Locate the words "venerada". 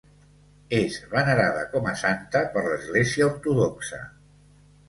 1.11-1.61